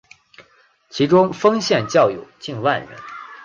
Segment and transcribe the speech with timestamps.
[0.89, 2.97] 其中丰县教友近万人。